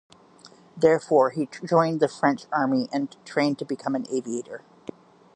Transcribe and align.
Therefore, 0.75 1.29
he 1.29 1.45
joined 1.63 1.99
the 1.99 2.07
French 2.07 2.47
army 2.51 2.89
and 2.91 3.15
trained 3.23 3.59
to 3.59 3.65
become 3.65 3.93
an 3.93 4.07
aviator. 4.09 4.63